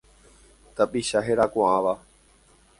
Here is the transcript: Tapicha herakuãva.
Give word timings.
Tapicha 0.77 1.23
herakuãva. 1.27 1.95